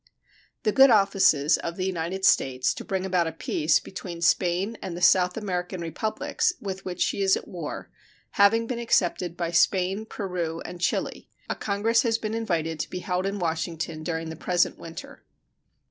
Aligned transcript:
The 0.63 0.71
good 0.71 0.89
offices 0.89 1.57
of 1.57 1.75
the 1.75 1.85
United 1.85 2.25
States 2.25 2.73
to 2.73 2.83
bring 2.83 3.05
about 3.05 3.27
a 3.27 3.31
peace 3.31 3.79
between 3.79 4.19
Spain 4.23 4.75
and 4.81 4.97
the 4.97 5.01
South 5.03 5.37
American 5.37 5.79
Republics 5.79 6.53
with 6.59 6.83
which 6.85 6.99
she 7.03 7.21
is 7.21 7.37
at 7.37 7.47
war 7.47 7.91
having 8.31 8.65
been 8.65 8.79
accepted 8.79 9.37
by 9.37 9.51
Spain, 9.51 10.07
Peru, 10.07 10.59
and 10.61 10.81
Chile, 10.81 11.29
a 11.47 11.55
congress 11.55 12.01
has 12.01 12.17
been 12.17 12.33
invited 12.33 12.79
to 12.79 12.89
be 12.89 13.01
held 13.01 13.27
in 13.27 13.37
Washington 13.37 14.01
during 14.01 14.31
the 14.31 14.35
present 14.35 14.79
winter. 14.79 15.23